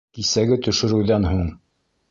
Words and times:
Кисәге 0.17 0.57
төшөрөүҙән 0.69 1.31
һуң? 1.33 1.47